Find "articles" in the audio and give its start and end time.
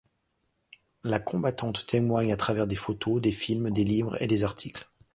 4.43-4.89